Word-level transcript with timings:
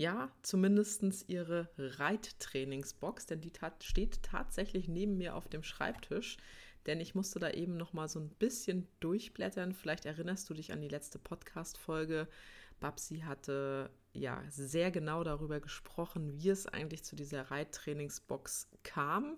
Ja, 0.00 0.30
zumindest 0.40 1.28
ihre 1.28 1.68
Reittrainingsbox, 1.76 3.26
denn 3.26 3.42
die 3.42 3.50
tat, 3.50 3.84
steht 3.84 4.22
tatsächlich 4.22 4.88
neben 4.88 5.18
mir 5.18 5.36
auf 5.36 5.46
dem 5.46 5.62
Schreibtisch. 5.62 6.38
Denn 6.86 7.00
ich 7.00 7.14
musste 7.14 7.38
da 7.38 7.50
eben 7.50 7.76
noch 7.76 7.92
mal 7.92 8.08
so 8.08 8.18
ein 8.18 8.30
bisschen 8.30 8.88
durchblättern. 9.00 9.74
Vielleicht 9.74 10.06
erinnerst 10.06 10.48
du 10.48 10.54
dich 10.54 10.72
an 10.72 10.80
die 10.80 10.88
letzte 10.88 11.18
Podcast-Folge. 11.18 12.28
Babsi 12.80 13.18
hatte 13.26 13.90
ja 14.14 14.42
sehr 14.48 14.90
genau 14.90 15.22
darüber 15.22 15.60
gesprochen, 15.60 16.32
wie 16.32 16.48
es 16.48 16.66
eigentlich 16.66 17.04
zu 17.04 17.14
dieser 17.14 17.50
Reittrainingsbox 17.50 18.70
kam 18.82 19.36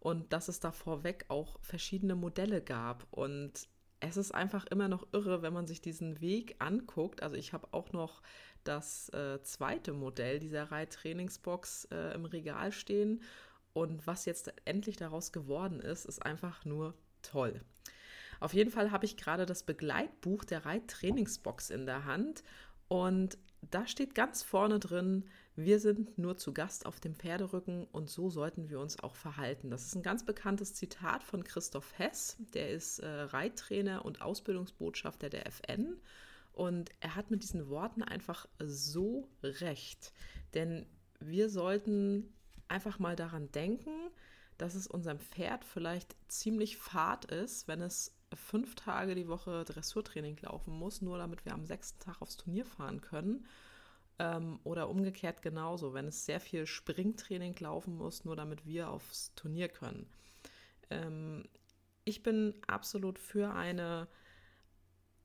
und 0.00 0.32
dass 0.32 0.48
es 0.48 0.58
da 0.58 0.72
vorweg 0.72 1.26
auch 1.28 1.58
verschiedene 1.60 2.14
Modelle 2.14 2.62
gab. 2.62 3.06
Und 3.10 3.68
es 4.00 4.16
ist 4.16 4.32
einfach 4.32 4.64
immer 4.66 4.88
noch 4.88 5.06
irre, 5.12 5.42
wenn 5.42 5.52
man 5.52 5.66
sich 5.66 5.80
diesen 5.80 6.20
Weg 6.20 6.56
anguckt. 6.58 7.22
Also 7.22 7.36
ich 7.36 7.52
habe 7.52 7.68
auch 7.72 7.92
noch 7.92 8.22
das 8.64 9.08
äh, 9.10 9.42
zweite 9.42 9.92
Modell 9.92 10.38
dieser 10.38 10.70
Reittrainingsbox 10.70 11.88
äh, 11.90 12.14
im 12.14 12.24
Regal 12.24 12.72
stehen. 12.72 13.22
Und 13.72 14.06
was 14.06 14.24
jetzt 14.24 14.52
endlich 14.64 14.96
daraus 14.96 15.32
geworden 15.32 15.80
ist, 15.80 16.04
ist 16.04 16.24
einfach 16.24 16.64
nur 16.64 16.94
toll. 17.22 17.60
Auf 18.40 18.54
jeden 18.54 18.70
Fall 18.70 18.90
habe 18.90 19.04
ich 19.04 19.16
gerade 19.16 19.46
das 19.46 19.64
Begleitbuch 19.64 20.44
der 20.44 20.64
Reittrainingsbox 20.64 21.70
in 21.70 21.86
der 21.86 22.04
Hand 22.04 22.44
und 22.86 23.36
da 23.62 23.86
steht 23.86 24.14
ganz 24.14 24.42
vorne 24.42 24.78
drin, 24.78 25.24
wir 25.58 25.80
sind 25.80 26.16
nur 26.18 26.36
zu 26.36 26.54
Gast 26.54 26.86
auf 26.86 27.00
dem 27.00 27.16
Pferderücken 27.16 27.84
und 27.90 28.08
so 28.08 28.30
sollten 28.30 28.70
wir 28.70 28.78
uns 28.78 29.00
auch 29.00 29.16
verhalten. 29.16 29.70
Das 29.70 29.84
ist 29.84 29.96
ein 29.96 30.04
ganz 30.04 30.24
bekanntes 30.24 30.72
Zitat 30.72 31.24
von 31.24 31.42
Christoph 31.42 31.98
Hess, 31.98 32.36
der 32.54 32.70
ist 32.70 33.00
äh, 33.00 33.08
Reittrainer 33.08 34.04
und 34.04 34.22
Ausbildungsbotschafter 34.22 35.28
der 35.28 35.48
FN 35.48 35.96
und 36.52 36.90
er 37.00 37.16
hat 37.16 37.32
mit 37.32 37.42
diesen 37.42 37.68
Worten 37.68 38.04
einfach 38.04 38.46
so 38.60 39.28
recht, 39.42 40.12
denn 40.54 40.86
wir 41.18 41.48
sollten 41.48 42.32
einfach 42.68 43.00
mal 43.00 43.16
daran 43.16 43.50
denken, 43.50 43.90
dass 44.58 44.76
es 44.76 44.86
unserem 44.86 45.18
Pferd 45.18 45.64
vielleicht 45.64 46.14
ziemlich 46.28 46.76
fad 46.76 47.24
ist, 47.24 47.66
wenn 47.66 47.80
es 47.80 48.14
fünf 48.32 48.76
Tage 48.76 49.16
die 49.16 49.26
Woche 49.26 49.64
Dressurtraining 49.64 50.36
laufen 50.42 50.72
muss, 50.72 51.02
nur 51.02 51.18
damit 51.18 51.44
wir 51.44 51.52
am 51.52 51.66
sechsten 51.66 51.98
Tag 51.98 52.22
aufs 52.22 52.36
Turnier 52.36 52.64
fahren 52.64 53.00
können. 53.00 53.44
Ähm, 54.18 54.58
oder 54.64 54.88
umgekehrt 54.88 55.42
genauso, 55.42 55.94
wenn 55.94 56.08
es 56.08 56.26
sehr 56.26 56.40
viel 56.40 56.66
Springtraining 56.66 57.54
laufen 57.60 57.96
muss, 57.96 58.24
nur 58.24 58.36
damit 58.36 58.66
wir 58.66 58.90
aufs 58.90 59.32
Turnier 59.34 59.68
können. 59.68 60.08
Ähm, 60.90 61.44
ich 62.04 62.22
bin 62.22 62.54
absolut 62.66 63.18
für 63.18 63.54
eine 63.54 64.08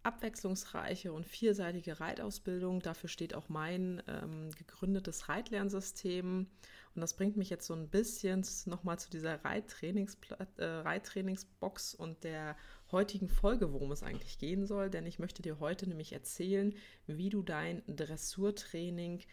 abwechslungsreiche 0.04 1.14
und 1.14 1.26
vielseitige 1.26 2.00
Reitausbildung. 2.00 2.82
Dafür 2.82 3.10
steht 3.10 3.34
auch 3.34 3.50
mein 3.50 4.04
ähm, 4.08 4.52
gegründetes 4.52 5.30
Reitlernsystem. 5.30 6.48
Und 6.96 7.02
das 7.02 7.16
bringt 7.16 7.38
mich 7.38 7.50
jetzt 7.50 7.66
so 7.66 7.74
ein 7.74 7.90
bisschen 7.90 8.46
nochmal 8.66 9.00
zu 9.00 9.10
dieser 9.10 9.40
äh, 9.44 10.66
Reittrainingsbox 10.66 11.96
und 11.96 12.24
der 12.24 12.56
heutigen 12.92 13.30
Folge, 13.30 13.74
worum 13.74 13.92
es 13.92 14.04
eigentlich 14.04 14.38
gehen 14.38 14.68
soll. 14.68 14.90
Denn 14.92 15.08
ich 15.08 15.18
möchte 15.18 15.42
dir 15.42 15.60
heute 15.60 15.88
nämlich 15.88 16.14
erzählen, 16.14 16.74
wie 17.08 17.30
du 17.30 17.42
dein 17.42 17.82
Dressurtraining 17.88 19.24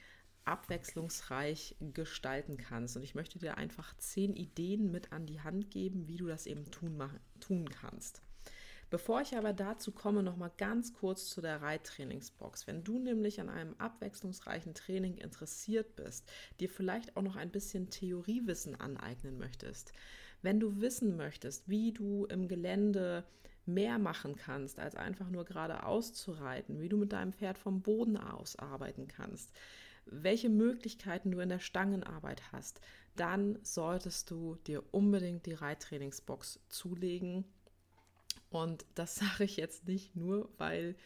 abwechslungsreich 0.44 1.76
gestalten 1.93 2.56
kannst. 2.56 2.97
Und 2.97 3.03
ich 3.03 3.15
möchte 3.15 3.38
dir 3.38 3.59
einfach 3.59 3.94
zehn 3.98 4.34
Ideen 4.34 4.91
mit 4.91 5.12
an 5.12 5.27
die 5.27 5.41
Hand 5.41 5.71
geben, 5.71 6.09
wie 6.09 6.16
du 6.16 6.27
das 6.27 6.47
eben 6.47 6.71
tun, 6.71 7.03
tun 7.41 7.69
kannst. 7.69 8.22
Bevor 8.90 9.20
ich 9.20 9.36
aber 9.36 9.52
dazu 9.52 9.92
komme, 9.92 10.24
noch 10.24 10.36
mal 10.36 10.50
ganz 10.58 10.92
kurz 10.92 11.28
zu 11.30 11.40
der 11.40 11.62
Reittrainingsbox. 11.62 12.66
Wenn 12.66 12.82
du 12.82 12.98
nämlich 12.98 13.40
an 13.40 13.48
einem 13.48 13.76
abwechslungsreichen 13.78 14.74
Training 14.74 15.16
interessiert 15.16 15.94
bist, 15.94 16.28
dir 16.58 16.68
vielleicht 16.68 17.16
auch 17.16 17.22
noch 17.22 17.36
ein 17.36 17.52
bisschen 17.52 17.90
Theoriewissen 17.90 18.74
aneignen 18.74 19.38
möchtest, 19.38 19.92
wenn 20.42 20.58
du 20.58 20.80
wissen 20.80 21.16
möchtest, 21.16 21.68
wie 21.68 21.92
du 21.92 22.24
im 22.26 22.48
Gelände 22.48 23.24
mehr 23.64 24.00
machen 24.00 24.34
kannst, 24.34 24.80
als 24.80 24.96
einfach 24.96 25.30
nur 25.30 25.44
geradeaus 25.44 26.12
zu 26.12 26.32
reiten, 26.32 26.80
wie 26.80 26.88
du 26.88 26.96
mit 26.96 27.12
deinem 27.12 27.32
Pferd 27.32 27.58
vom 27.58 27.82
Boden 27.82 28.16
aus 28.16 28.56
arbeiten 28.56 29.06
kannst, 29.06 29.52
welche 30.06 30.48
Möglichkeiten 30.48 31.30
du 31.30 31.38
in 31.38 31.48
der 31.48 31.60
Stangenarbeit 31.60 32.50
hast, 32.50 32.80
dann 33.14 33.58
solltest 33.62 34.30
du 34.32 34.56
dir 34.66 34.82
unbedingt 34.92 35.46
die 35.46 35.52
Reittrainingsbox 35.52 36.58
zulegen 36.68 37.44
und 38.50 38.84
das 38.94 39.14
sage 39.16 39.44
ich 39.44 39.56
jetzt 39.56 39.86
nicht 39.86 40.14
nur, 40.16 40.50
weil 40.58 40.96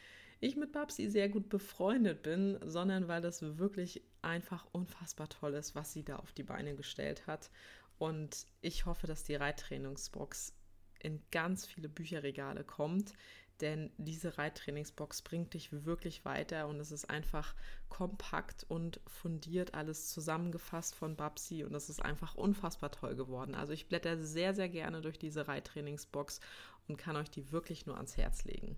ich 0.41 0.57
mit 0.57 0.73
Babsi 0.73 1.09
sehr 1.09 1.29
gut 1.29 1.49
befreundet 1.49 2.23
bin, 2.23 2.59
sondern 2.65 3.09
weil 3.09 3.23
das 3.23 3.59
wirklich 3.59 4.03
einfach 4.21 4.67
unfassbar 4.73 5.29
toll 5.29 5.55
ist, 5.55 5.75
was 5.75 5.93
sie 5.93 6.05
da 6.05 6.17
auf 6.17 6.33
die 6.33 6.43
Beine 6.43 6.75
gestellt 6.75 7.27
hat. 7.27 7.51
Und 7.99 8.47
ich 8.61 8.87
hoffe, 8.87 9.07
dass 9.07 9.25
die 9.25 9.37
Reittrainingsbox 9.37 10.53
in 10.99 11.23
ganz 11.31 11.67
viele 11.67 11.89
Bücherregale 11.89 12.65
kommt, 12.65 13.13
denn 13.61 13.93
diese 13.99 14.37
Reittrainingsbox 14.37 15.23
bringt 15.23 15.55
dich 15.55 15.85
wirklich 15.85 16.25
weiter 16.25 16.67
und 16.67 16.81
es 16.81 16.91
ist 16.91 17.09
einfach 17.09 17.55
kompakt 17.89 18.65
und 18.69 19.01
fundiert 19.07 19.75
alles 19.75 20.11
zusammengefasst 20.11 20.97
von 20.97 21.15
Babsi 21.15 21.63
und 21.63 21.75
es 21.75 21.89
ist 21.89 22.05
einfach 22.05 22.35
unfassbar 22.35 22.91
toll 22.91 23.15
geworden. 23.15 23.55
Also 23.55 23.73
ich 23.73 23.87
blätter 23.87 24.19
sehr, 24.19 24.55
sehr 24.55 24.69
gerne 24.69 25.03
durch 25.03 25.19
diese 25.19 25.47
Reittrainingsbox 25.47 26.41
und 26.89 26.97
kann 26.97 27.17
euch 27.17 27.31
die 27.31 27.53
wirklich 27.53 27.87
nur 27.87 27.97
ans 27.97 28.17
Herz 28.17 28.45
legen. 28.45 28.77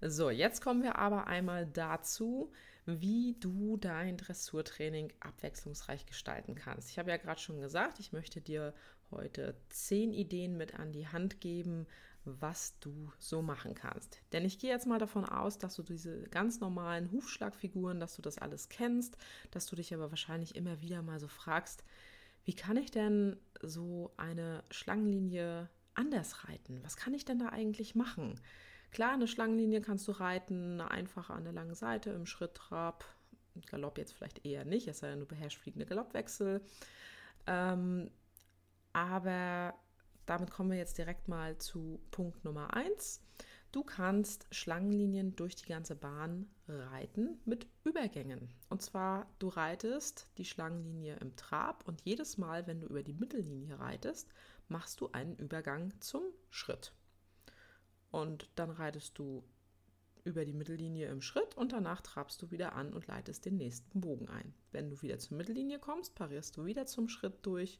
So, 0.00 0.30
jetzt 0.30 0.62
kommen 0.62 0.82
wir 0.82 0.96
aber 0.96 1.26
einmal 1.26 1.66
dazu, 1.66 2.52
wie 2.86 3.36
du 3.40 3.76
dein 3.76 4.16
Dressurtraining 4.16 5.12
abwechslungsreich 5.20 6.06
gestalten 6.06 6.54
kannst. 6.54 6.90
Ich 6.90 6.98
habe 6.98 7.10
ja 7.10 7.16
gerade 7.16 7.40
schon 7.40 7.60
gesagt, 7.60 7.98
ich 7.98 8.12
möchte 8.12 8.40
dir 8.40 8.74
heute 9.10 9.56
zehn 9.68 10.12
Ideen 10.12 10.56
mit 10.56 10.78
an 10.78 10.92
die 10.92 11.08
Hand 11.08 11.40
geben, 11.40 11.86
was 12.24 12.78
du 12.80 13.10
so 13.18 13.42
machen 13.42 13.74
kannst. 13.74 14.20
Denn 14.32 14.44
ich 14.44 14.58
gehe 14.58 14.70
jetzt 14.70 14.86
mal 14.86 14.98
davon 14.98 15.24
aus, 15.24 15.58
dass 15.58 15.74
du 15.76 15.82
diese 15.82 16.22
ganz 16.24 16.60
normalen 16.60 17.10
Hufschlagfiguren, 17.10 18.00
dass 18.00 18.16
du 18.16 18.22
das 18.22 18.38
alles 18.38 18.68
kennst, 18.68 19.16
dass 19.50 19.66
du 19.66 19.76
dich 19.76 19.92
aber 19.94 20.10
wahrscheinlich 20.10 20.54
immer 20.54 20.80
wieder 20.80 21.02
mal 21.02 21.20
so 21.20 21.28
fragst, 21.28 21.84
wie 22.44 22.54
kann 22.54 22.76
ich 22.76 22.90
denn 22.90 23.36
so 23.62 24.12
eine 24.16 24.64
Schlangenlinie 24.70 25.68
anders 25.98 26.48
reiten? 26.48 26.80
Was 26.84 26.96
kann 26.96 27.12
ich 27.12 27.24
denn 27.24 27.38
da 27.38 27.48
eigentlich 27.48 27.94
machen? 27.94 28.40
Klar, 28.90 29.12
eine 29.12 29.28
Schlangenlinie 29.28 29.80
kannst 29.82 30.08
du 30.08 30.12
reiten, 30.12 30.80
eine 30.80 30.90
einfache 30.90 31.34
an 31.34 31.44
der 31.44 31.52
langen 31.52 31.74
Seite 31.74 32.10
im 32.10 32.24
Schritttrab. 32.24 33.04
Galopp 33.66 33.98
jetzt 33.98 34.12
vielleicht 34.12 34.46
eher 34.46 34.64
nicht, 34.64 34.86
es 34.86 35.00
sei 35.00 35.10
denn, 35.10 35.20
du 35.20 35.26
beherrschst 35.26 35.58
fliegende 35.58 35.84
Galoppwechsel. 35.84 36.62
Ähm, 37.46 38.10
aber 38.92 39.74
damit 40.26 40.50
kommen 40.50 40.70
wir 40.70 40.78
jetzt 40.78 40.96
direkt 40.96 41.28
mal 41.28 41.58
zu 41.58 42.00
Punkt 42.10 42.44
Nummer 42.44 42.74
1. 42.74 43.20
Du 43.72 43.82
kannst 43.82 44.46
Schlangenlinien 44.50 45.36
durch 45.36 45.54
die 45.56 45.66
ganze 45.66 45.94
Bahn 45.94 46.48
reiten 46.68 47.38
mit 47.44 47.66
Übergängen. 47.84 48.48
Und 48.70 48.80
zwar, 48.80 49.26
du 49.38 49.48
reitest 49.48 50.28
die 50.38 50.46
Schlangenlinie 50.46 51.16
im 51.16 51.36
Trab 51.36 51.86
und 51.86 52.00
jedes 52.02 52.38
Mal, 52.38 52.66
wenn 52.66 52.80
du 52.80 52.86
über 52.86 53.02
die 53.02 53.12
Mittellinie 53.12 53.78
reitest, 53.78 54.30
machst 54.68 55.00
du 55.00 55.10
einen 55.12 55.36
Übergang 55.36 55.92
zum 56.00 56.22
Schritt. 56.50 56.92
Und 58.10 58.48
dann 58.54 58.70
reitest 58.70 59.18
du 59.18 59.44
über 60.24 60.44
die 60.44 60.52
Mittellinie 60.52 61.08
im 61.08 61.22
Schritt 61.22 61.56
und 61.56 61.72
danach 61.72 62.00
trabst 62.02 62.42
du 62.42 62.50
wieder 62.50 62.74
an 62.74 62.92
und 62.92 63.06
leitest 63.06 63.44
den 63.46 63.56
nächsten 63.56 64.00
Bogen 64.00 64.28
ein. 64.28 64.54
Wenn 64.72 64.90
du 64.90 65.00
wieder 65.02 65.18
zur 65.18 65.36
Mittellinie 65.36 65.78
kommst, 65.78 66.14
parierst 66.14 66.56
du 66.56 66.66
wieder 66.66 66.86
zum 66.86 67.08
Schritt 67.08 67.44
durch 67.46 67.78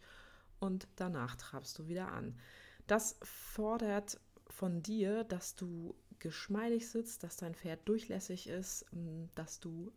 und 0.58 0.88
danach 0.96 1.36
trabst 1.36 1.78
du 1.78 1.88
wieder 1.88 2.08
an. 2.08 2.38
Das 2.86 3.18
fordert 3.22 4.18
von 4.48 4.82
dir, 4.82 5.24
dass 5.24 5.54
du 5.54 5.94
geschmeidig 6.18 6.88
sitzt, 6.88 7.22
dass 7.22 7.36
dein 7.36 7.54
Pferd 7.54 7.86
durchlässig 7.88 8.48
ist, 8.48 8.86
dass 9.34 9.60
du 9.60 9.92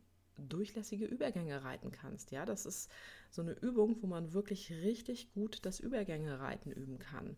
durchlässige 0.49 1.05
Übergänge 1.05 1.63
reiten 1.63 1.91
kannst. 1.91 2.31
Ja, 2.31 2.45
das 2.45 2.65
ist 2.65 2.91
so 3.29 3.41
eine 3.41 3.53
Übung, 3.53 4.01
wo 4.01 4.07
man 4.07 4.33
wirklich 4.33 4.71
richtig 4.71 5.33
gut 5.33 5.59
das 5.65 5.79
Übergänge 5.79 6.39
reiten 6.39 6.71
üben 6.71 6.99
kann. 6.99 7.37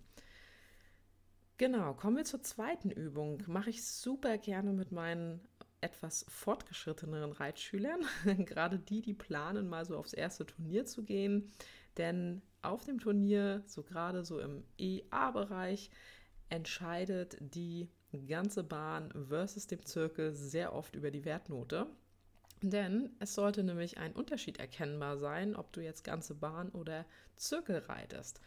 Genau, 1.57 1.93
kommen 1.93 2.17
wir 2.17 2.25
zur 2.25 2.41
zweiten 2.41 2.89
Übung. 2.89 3.43
Mache 3.47 3.69
ich 3.69 3.85
super 3.85 4.37
gerne 4.37 4.73
mit 4.73 4.91
meinen 4.91 5.39
etwas 5.81 6.25
fortgeschritteneren 6.29 7.33
Reitschülern, 7.33 8.01
gerade 8.45 8.79
die, 8.79 9.01
die 9.01 9.13
planen, 9.13 9.67
mal 9.67 9.85
so 9.85 9.97
aufs 9.97 10.13
erste 10.13 10.45
Turnier 10.45 10.85
zu 10.85 11.03
gehen. 11.03 11.51
Denn 11.97 12.41
auf 12.61 12.85
dem 12.85 12.99
Turnier, 12.99 13.61
so 13.65 13.83
gerade 13.83 14.23
so 14.23 14.39
im 14.39 14.63
EA-Bereich, 14.77 15.91
entscheidet 16.49 17.37
die 17.39 17.89
ganze 18.27 18.63
Bahn 18.63 19.11
versus 19.27 19.67
dem 19.67 19.85
Zirkel 19.85 20.33
sehr 20.33 20.73
oft 20.73 20.95
über 20.95 21.11
die 21.11 21.25
Wertnote. 21.25 21.87
Denn 22.65 23.09
es 23.19 23.35
sollte 23.35 23.61
nämlich 23.61 23.97
ein 23.97 24.13
Unterschied 24.13 24.57
erkennbar 24.57 25.17
sein, 25.17 25.53
ob 25.53 25.73
du 25.73 25.81
jetzt 25.81 26.05
ganze 26.05 26.33
Bahn 26.33 26.69
oder 26.69 27.05
Zirkel 27.35 27.79
reitest. 27.79 28.39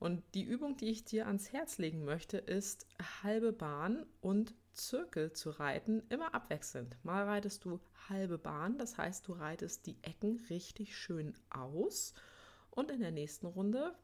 Und 0.00 0.24
die 0.34 0.42
Übung, 0.42 0.76
die 0.76 0.88
ich 0.88 1.04
dir 1.04 1.28
ans 1.28 1.52
Herz 1.52 1.78
legen 1.78 2.04
möchte, 2.04 2.38
ist 2.38 2.88
halbe 3.22 3.52
Bahn 3.52 4.04
und 4.20 4.54
Zirkel 4.72 5.32
zu 5.34 5.50
reiten, 5.50 6.02
immer 6.08 6.34
abwechselnd. 6.34 6.96
Mal 7.04 7.24
reitest 7.24 7.64
du 7.64 7.78
halbe 8.08 8.38
Bahn, 8.38 8.76
das 8.76 8.98
heißt, 8.98 9.28
du 9.28 9.34
reitest 9.34 9.86
die 9.86 9.98
Ecken 10.02 10.44
richtig 10.50 10.96
schön 10.96 11.34
aus 11.50 12.14
und 12.70 12.90
in 12.90 13.00
der 13.00 13.12
nächsten 13.12 13.46
Runde 13.46 13.94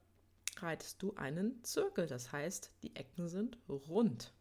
reitest 0.59 1.03
du 1.03 1.15
einen 1.17 1.65
Zirkel, 1.65 2.07
das 2.07 2.31
heißt, 2.31 2.73
die 2.85 2.95
Ecken 2.95 3.27
sind 3.27 3.59
rund. 3.69 4.33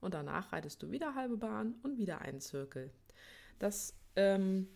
Und 0.00 0.14
danach 0.14 0.52
reitest 0.52 0.84
du 0.84 0.92
wieder 0.92 1.16
halbe 1.16 1.36
Bahn 1.36 1.74
und 1.82 1.98
wieder 1.98 2.20
einen 2.20 2.40
Zirkel. 2.40 2.92
Das 3.58 3.94
ähm, 4.16 4.68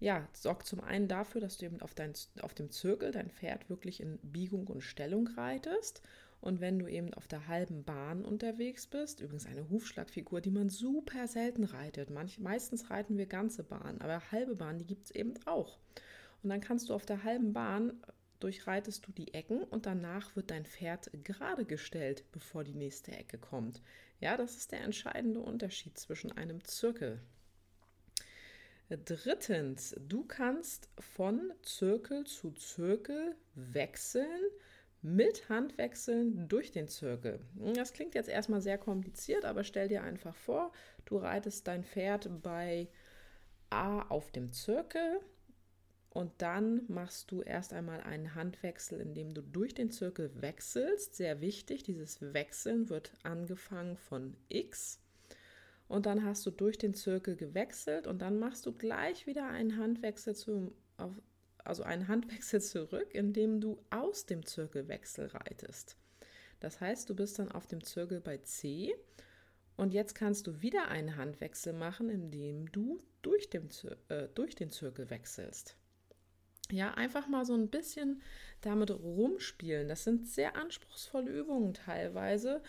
ja, 0.00 0.26
sorgt 0.32 0.66
zum 0.66 0.80
einen 0.80 1.08
dafür, 1.08 1.40
dass 1.40 1.58
du 1.58 1.66
eben 1.66 1.80
auf, 1.82 1.94
dein, 1.94 2.14
auf 2.40 2.54
dem 2.54 2.70
Zirkel 2.70 3.12
dein 3.12 3.30
Pferd 3.30 3.68
wirklich 3.68 4.00
in 4.00 4.18
Biegung 4.22 4.66
und 4.66 4.80
Stellung 4.80 5.28
reitest. 5.28 6.02
Und 6.40 6.60
wenn 6.60 6.78
du 6.78 6.86
eben 6.86 7.12
auf 7.12 7.28
der 7.28 7.48
halben 7.48 7.84
Bahn 7.84 8.24
unterwegs 8.24 8.86
bist, 8.86 9.20
übrigens 9.20 9.44
eine 9.44 9.68
Hufschlagfigur, 9.68 10.40
die 10.40 10.50
man 10.50 10.70
super 10.70 11.28
selten 11.28 11.64
reitet. 11.64 12.08
Manch, 12.08 12.38
meistens 12.38 12.88
reiten 12.88 13.18
wir 13.18 13.26
ganze 13.26 13.62
Bahn, 13.62 14.00
aber 14.00 14.32
halbe 14.32 14.54
Bahn, 14.54 14.78
die 14.78 14.86
gibt 14.86 15.04
es 15.04 15.10
eben 15.10 15.34
auch. 15.44 15.78
Und 16.42 16.48
dann 16.48 16.62
kannst 16.62 16.88
du 16.88 16.94
auf 16.94 17.04
der 17.04 17.24
halben 17.24 17.52
Bahn 17.52 18.00
durchreitest 18.40 19.06
du 19.06 19.12
die 19.12 19.34
Ecken 19.34 19.62
und 19.62 19.84
danach 19.84 20.34
wird 20.34 20.50
dein 20.50 20.64
Pferd 20.64 21.10
gerade 21.24 21.66
gestellt, 21.66 22.24
bevor 22.32 22.64
die 22.64 22.74
nächste 22.74 23.12
Ecke 23.12 23.36
kommt. 23.36 23.82
Ja, 24.18 24.38
das 24.38 24.56
ist 24.56 24.72
der 24.72 24.80
entscheidende 24.80 25.40
Unterschied 25.40 25.98
zwischen 25.98 26.32
einem 26.32 26.64
Zirkel. 26.64 27.20
Drittens, 28.90 29.94
du 30.08 30.24
kannst 30.24 30.88
von 30.98 31.52
Zirkel 31.62 32.24
zu 32.24 32.50
Zirkel 32.52 33.36
wechseln 33.54 34.40
mit 35.00 35.48
Handwechseln 35.48 36.48
durch 36.48 36.72
den 36.72 36.88
Zirkel. 36.88 37.40
Das 37.74 37.92
klingt 37.92 38.14
jetzt 38.14 38.28
erstmal 38.28 38.60
sehr 38.60 38.78
kompliziert, 38.78 39.44
aber 39.44 39.62
stell 39.62 39.88
dir 39.88 40.02
einfach 40.02 40.34
vor, 40.34 40.72
du 41.04 41.18
reitest 41.18 41.68
dein 41.68 41.84
Pferd 41.84 42.42
bei 42.42 42.88
A 43.70 44.02
auf 44.08 44.32
dem 44.32 44.52
Zirkel 44.52 45.20
und 46.10 46.32
dann 46.42 46.82
machst 46.88 47.30
du 47.30 47.42
erst 47.42 47.72
einmal 47.72 48.00
einen 48.00 48.34
Handwechsel, 48.34 49.00
indem 49.00 49.32
du 49.32 49.42
durch 49.42 49.72
den 49.72 49.92
Zirkel 49.92 50.30
wechselst. 50.42 51.14
Sehr 51.14 51.40
wichtig, 51.40 51.84
dieses 51.84 52.20
Wechseln 52.20 52.88
wird 52.88 53.16
angefangen 53.22 53.96
von 53.96 54.36
X 54.48 55.00
und 55.90 56.06
dann 56.06 56.24
hast 56.24 56.46
du 56.46 56.52
durch 56.52 56.78
den 56.78 56.94
Zirkel 56.94 57.34
gewechselt 57.34 58.06
und 58.06 58.22
dann 58.22 58.38
machst 58.38 58.64
du 58.64 58.72
gleich 58.72 59.26
wieder 59.26 59.48
einen 59.48 59.76
Handwechsel 59.76 60.36
zu, 60.36 60.72
auf, 60.96 61.20
also 61.64 61.82
einen 61.82 62.06
Handwechsel 62.06 62.60
zurück, 62.60 63.12
indem 63.12 63.60
du 63.60 63.76
aus 63.90 64.24
dem 64.24 64.46
Zirkelwechsel 64.46 65.26
reitest. 65.26 65.96
Das 66.60 66.80
heißt, 66.80 67.10
du 67.10 67.16
bist 67.16 67.40
dann 67.40 67.50
auf 67.50 67.66
dem 67.66 67.82
Zirkel 67.82 68.20
bei 68.20 68.38
C 68.38 68.94
und 69.76 69.92
jetzt 69.92 70.14
kannst 70.14 70.46
du 70.46 70.62
wieder 70.62 70.86
einen 70.86 71.16
Handwechsel 71.16 71.72
machen, 71.72 72.08
indem 72.08 72.70
du 72.70 73.00
durch, 73.22 73.50
dem, 73.50 73.68
äh, 74.10 74.28
durch 74.32 74.54
den 74.54 74.70
Zirkel 74.70 75.10
wechselst. 75.10 75.76
Ja, 76.70 76.94
einfach 76.94 77.26
mal 77.26 77.44
so 77.44 77.54
ein 77.54 77.68
bisschen 77.68 78.22
damit 78.60 78.92
rumspielen. 78.92 79.88
Das 79.88 80.04
sind 80.04 80.28
sehr 80.28 80.54
anspruchsvolle 80.54 81.32
Übungen 81.32 81.74
teilweise 81.74 82.62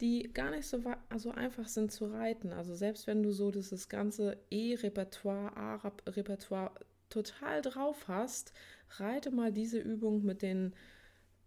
die 0.00 0.30
gar 0.32 0.50
nicht 0.50 0.66
so 0.66 0.82
also 1.08 1.30
einfach 1.30 1.68
sind 1.68 1.90
zu 1.92 2.06
reiten. 2.06 2.52
Also 2.52 2.74
selbst 2.74 3.06
wenn 3.06 3.22
du 3.22 3.32
so 3.32 3.50
dieses 3.50 3.88
ganze 3.88 4.36
E-Repertoire, 4.50 5.56
A-Repertoire 5.56 6.72
total 7.08 7.62
drauf 7.62 8.08
hast, 8.08 8.52
reite 8.98 9.30
mal 9.30 9.52
diese 9.52 9.78
Übung 9.78 10.24
mit 10.24 10.42
den 10.42 10.74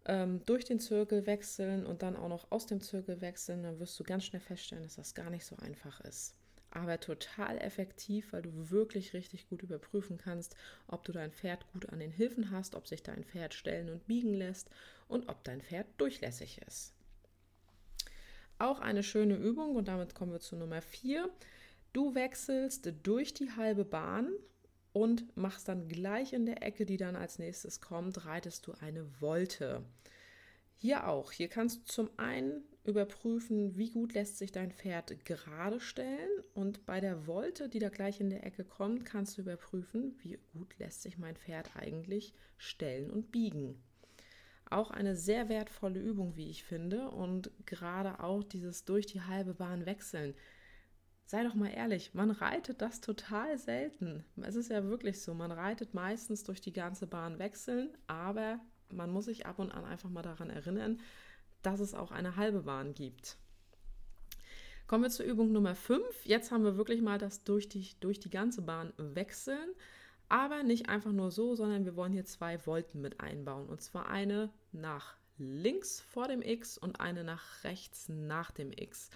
ähm, 0.05 0.41
durch 0.45 0.65
den 0.65 0.79
Zirkel 0.79 1.25
wechseln 1.25 1.85
und 1.85 2.01
dann 2.01 2.15
auch 2.15 2.29
noch 2.29 2.51
aus 2.51 2.65
dem 2.65 2.81
Zirkel 2.81 3.21
wechseln, 3.21 3.63
dann 3.63 3.79
wirst 3.79 3.99
du 3.99 4.03
ganz 4.03 4.25
schnell 4.25 4.41
feststellen, 4.41 4.83
dass 4.83 4.95
das 4.95 5.13
gar 5.13 5.29
nicht 5.29 5.45
so 5.45 5.55
einfach 5.57 6.01
ist. 6.01 6.35
Aber 6.71 6.99
total 6.99 7.57
effektiv, 7.59 8.31
weil 8.31 8.43
du 8.43 8.69
wirklich 8.69 9.13
richtig 9.13 9.49
gut 9.49 9.63
überprüfen 9.63 10.17
kannst, 10.17 10.55
ob 10.87 11.03
du 11.03 11.11
dein 11.11 11.31
Pferd 11.31 11.65
gut 11.73 11.89
an 11.89 11.99
den 11.99 12.11
Hilfen 12.11 12.51
hast, 12.51 12.75
ob 12.75 12.87
sich 12.87 13.03
dein 13.03 13.23
Pferd 13.23 13.53
stellen 13.53 13.89
und 13.89 14.05
biegen 14.07 14.33
lässt 14.33 14.69
und 15.07 15.29
ob 15.29 15.43
dein 15.43 15.61
Pferd 15.61 15.87
durchlässig 15.97 16.61
ist. 16.67 16.93
Auch 18.59 18.81
eine 18.81 19.03
schöne 19.03 19.35
Übung 19.35 19.77
und 19.77 19.87
damit 19.87 20.13
kommen 20.13 20.33
wir 20.33 20.41
zu 20.41 20.57
Nummer 20.57 20.81
4. 20.81 21.29
Du 21.93 22.13
wechselst 22.13 22.91
durch 23.03 23.33
die 23.33 23.51
halbe 23.53 23.85
Bahn 23.85 24.33
und 24.91 25.35
machst 25.37 25.69
dann 25.69 25.87
gleich 25.87 26.33
in 26.33 26.45
der 26.45 26.61
Ecke, 26.61 26.85
die 26.85 26.97
dann 26.97 27.15
als 27.15 27.39
nächstes 27.39 27.79
kommt, 27.79 28.25
reitest 28.25 28.67
du 28.67 28.73
eine 28.73 29.21
Wolte. 29.21 29.85
Hier 30.75 31.07
auch. 31.07 31.31
Hier 31.31 31.47
kannst 31.47 31.79
du 31.79 31.83
zum 31.85 32.09
einen 32.17 32.63
überprüfen, 32.83 33.77
wie 33.77 33.91
gut 33.91 34.13
lässt 34.13 34.37
sich 34.37 34.51
dein 34.51 34.71
Pferd 34.71 35.23
gerade 35.23 35.79
stellen 35.79 36.29
und 36.53 36.85
bei 36.85 36.99
der 36.99 37.27
Wolte, 37.27 37.69
die 37.69 37.79
da 37.79 37.87
gleich 37.87 38.19
in 38.19 38.29
der 38.29 38.45
Ecke 38.45 38.65
kommt, 38.65 39.05
kannst 39.05 39.37
du 39.37 39.41
überprüfen, 39.41 40.17
wie 40.21 40.37
gut 40.51 40.77
lässt 40.79 41.03
sich 41.03 41.17
mein 41.17 41.37
Pferd 41.37 41.77
eigentlich 41.77 42.33
stellen 42.57 43.09
und 43.09 43.31
biegen. 43.31 43.81
Auch 44.69 44.91
eine 44.91 45.15
sehr 45.15 45.49
wertvolle 45.49 45.99
Übung, 45.99 46.35
wie 46.35 46.49
ich 46.49 46.63
finde. 46.63 47.09
Und 47.09 47.51
gerade 47.65 48.23
auch 48.23 48.43
dieses 48.43 48.85
durch 48.85 49.05
die 49.05 49.21
halbe 49.21 49.53
Bahn 49.53 49.85
wechseln. 49.85 50.35
Sei 51.25 51.43
doch 51.43 51.53
mal 51.53 51.69
ehrlich, 51.69 52.13
man 52.15 52.31
reitet 52.31 52.81
das 52.81 53.01
total 53.01 53.57
selten. 53.59 54.25
Es 54.41 54.55
ist 54.55 54.71
ja 54.71 54.83
wirklich 54.85 55.21
so, 55.21 55.35
man 55.35 55.51
reitet 55.51 55.93
meistens 55.93 56.43
durch 56.43 56.59
die 56.59 56.73
ganze 56.73 57.05
Bahn 57.05 57.37
wechseln, 57.37 57.95
aber 58.07 58.59
man 58.89 59.11
muss 59.11 59.25
sich 59.25 59.45
ab 59.45 59.59
und 59.59 59.71
an 59.71 59.85
einfach 59.85 60.09
mal 60.09 60.23
daran 60.23 60.49
erinnern, 60.49 60.99
dass 61.61 61.79
es 61.81 61.93
auch 61.93 62.09
eine 62.09 62.35
halbe 62.35 62.63
Bahn 62.63 62.95
gibt. 62.95 63.37
Kommen 64.87 65.03
wir 65.03 65.11
zur 65.11 65.27
Übung 65.27 65.51
Nummer 65.51 65.75
5. 65.75 66.25
Jetzt 66.25 66.51
haben 66.51 66.63
wir 66.63 66.77
wirklich 66.77 67.01
mal 67.01 67.19
das 67.19 67.43
durch 67.43 67.69
die, 67.69 67.87
durch 67.99 68.19
die 68.19 68.31
ganze 68.31 68.63
Bahn 68.63 68.91
wechseln. 68.97 69.69
Aber 70.29 70.63
nicht 70.63 70.89
einfach 70.89 71.11
nur 71.11 71.29
so, 71.29 71.53
sondern 71.53 71.85
wir 71.85 71.95
wollen 71.95 72.11
hier 72.11 72.25
zwei 72.25 72.57
Volten 72.57 73.01
mit 73.01 73.19
einbauen. 73.19 73.69
Und 73.69 73.81
zwar 73.81 74.09
eine 74.09 74.49
nach 74.71 75.15
links 75.37 76.01
vor 76.01 76.27
dem 76.27 76.41
X 76.41 76.77
und 76.77 76.99
eine 76.99 77.23
nach 77.23 77.63
rechts 77.63 78.09
nach 78.09 78.51
dem 78.51 78.71
X. 78.71 79.09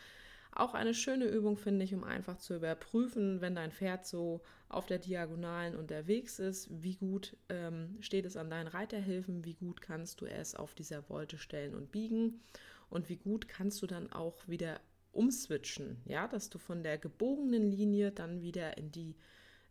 Auch 0.55 0.73
eine 0.75 0.93
schöne 0.93 1.25
Übung 1.25 1.57
finde 1.57 1.83
ich, 1.83 1.93
um 1.93 2.03
einfach 2.03 2.37
zu 2.37 2.55
überprüfen, 2.55 3.41
wenn 3.41 3.55
dein 3.55 3.71
Pferd 3.71 4.05
so 4.05 4.41
auf 4.69 4.85
der 4.85 4.99
Diagonalen 4.99 5.75
unterwegs 5.75 6.39
ist, 6.39 6.67
wie 6.71 6.95
gut 6.95 7.35
ähm, 7.49 7.97
steht 8.01 8.25
es 8.25 8.37
an 8.37 8.49
deinen 8.49 8.67
Reiterhilfen, 8.67 9.45
wie 9.45 9.55
gut 9.55 9.81
kannst 9.81 10.21
du 10.21 10.25
es 10.25 10.55
auf 10.55 10.75
dieser 10.75 11.09
Wolte 11.09 11.37
stellen 11.37 11.73
und 11.73 11.91
biegen 11.91 12.41
und 12.89 13.09
wie 13.09 13.17
gut 13.17 13.47
kannst 13.47 13.81
du 13.81 13.87
dann 13.87 14.11
auch 14.13 14.47
wieder 14.47 14.79
umswitchen, 15.11 16.01
ja, 16.05 16.27
dass 16.27 16.49
du 16.49 16.59
von 16.59 16.83
der 16.83 16.97
gebogenen 16.97 17.71
Linie 17.71 18.11
dann 18.11 18.41
wieder 18.41 18.77
in 18.77 18.91
die 18.91 19.15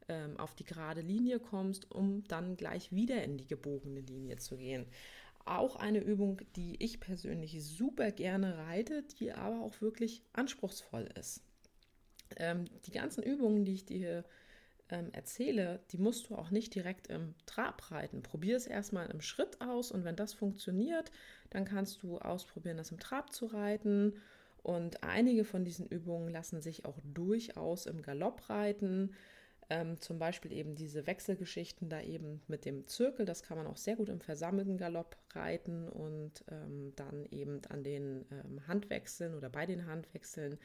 ähm, 0.09 0.37
auf 0.39 0.55
die 0.55 0.65
gerade 0.65 1.01
Linie 1.01 1.39
kommst, 1.39 1.91
um 1.91 2.25
dann 2.25 2.57
gleich 2.57 2.93
wieder 2.93 3.23
in 3.23 3.39
die 3.39 3.47
gebogene 3.47 4.01
Linie 4.01 4.37
zu 4.37 4.57
gehen. 4.57 4.87
Auch 5.45 5.77
eine 5.77 6.01
Übung, 6.01 6.41
die 6.57 6.77
ich 6.83 7.01
persönlich 7.01 7.65
super 7.65 8.11
gerne 8.13 8.59
reite, 8.59 9.03
die 9.19 9.33
aber 9.33 9.61
auch 9.63 9.81
wirklich 9.81 10.23
anspruchsvoll 10.33 11.09
ist. 11.19 11.43
Ähm, 12.37 12.65
die 12.87 12.93
ganzen 12.93 13.23
Übungen, 13.23 13.65
die 13.65 13.75
ich 13.75 13.85
dir 13.85 14.25
ähm, 14.89 15.11
erzähle, 15.13 15.81
die 15.91 15.99
musst 15.99 16.29
du 16.29 16.37
auch 16.37 16.51
nicht 16.51 16.75
direkt 16.75 17.09
im 17.09 17.35
Trab 17.47 17.91
reiten. 17.91 18.23
Probier 18.23 18.57
es 18.57 18.67
erstmal 18.67 19.11
im 19.11 19.21
Schritt 19.21 19.61
aus 19.61 19.91
und 19.91 20.05
wenn 20.05 20.17
das 20.17 20.33
funktioniert, 20.33 21.11
dann 21.51 21.65
kannst 21.65 22.03
du 22.03 22.19
ausprobieren, 22.19 22.77
das 22.77 22.93
im 22.93 23.01
Trab 23.01 23.33
zu 23.33 23.47
reiten. 23.47 24.15
Und 24.63 25.03
einige 25.03 25.45
von 25.45 25.65
diesen 25.65 25.87
Übungen 25.87 26.29
lassen 26.29 26.61
sich 26.61 26.85
auch 26.85 26.99
durchaus 27.03 27.87
im 27.87 28.03
Galopp 28.03 28.49
reiten. 28.49 29.15
Ähm, 29.75 29.99
zum 30.03 30.19
Beispiel 30.19 30.53
eben 30.53 30.75
diese 30.75 31.07
Wechselgeschichten 31.07 31.89
da 31.89 32.03
eben 32.03 32.43
mit 32.47 32.67
dem 32.67 32.87
Zirkel, 32.87 33.25
das 33.25 33.43
kann 33.43 33.57
man 33.57 33.67
auch 33.67 33.79
sehr 33.79 33.97
gut 33.97 34.11
im 34.11 34.21
versammelten 34.21 34.77
Galopp 34.77 35.17
reiten 35.31 35.89
und 35.89 36.45
ähm, 36.51 36.93
dann 36.95 37.25
eben 37.31 37.63
an 37.71 37.83
den 37.83 38.27
ähm, 38.31 38.67
Handwechseln 38.67 39.35
oder 39.35 39.49
bei 39.49 39.65
den 39.65 39.87
Handwechseln 39.87 40.59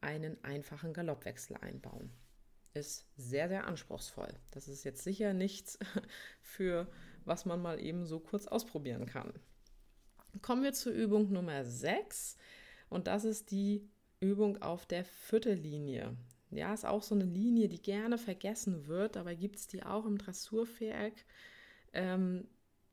einen 0.00 0.42
einfachen 0.42 0.92
Galoppwechsel 0.92 1.58
einbauen. 1.58 2.10
ist 2.74 3.06
sehr, 3.16 3.48
sehr 3.48 3.68
anspruchsvoll. 3.68 4.34
Das 4.50 4.66
ist 4.66 4.82
jetzt 4.82 5.04
sicher 5.04 5.32
nichts 5.32 5.78
für 6.42 6.88
was 7.24 7.44
man 7.44 7.62
mal 7.62 7.78
eben 7.78 8.04
so 8.04 8.18
kurz 8.18 8.48
ausprobieren 8.48 9.06
kann. 9.06 9.32
Kommen 10.42 10.64
wir 10.64 10.72
zur 10.72 10.90
Übung 10.92 11.30
Nummer 11.30 11.64
6 11.64 12.36
und 12.88 13.06
das 13.06 13.24
ist 13.24 13.52
die 13.52 13.88
Übung 14.18 14.60
auf 14.60 14.86
der 14.86 15.04
Viertellinie. 15.04 16.16
Ja, 16.50 16.74
ist 16.74 16.86
auch 16.86 17.02
so 17.02 17.14
eine 17.14 17.24
Linie, 17.24 17.68
die 17.68 17.80
gerne 17.80 18.18
vergessen 18.18 18.86
wird, 18.86 19.16
aber 19.16 19.34
gibt 19.34 19.56
es 19.56 19.66
die 19.68 19.84
auch 19.84 20.04
im 20.04 20.18
Dressurviereck. 20.18 21.24
Ähm, 21.92 22.48